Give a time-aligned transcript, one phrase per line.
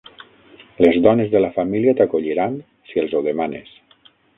[0.85, 2.59] Les dones de la família t'acolliran,
[2.93, 3.81] si els ho demanes.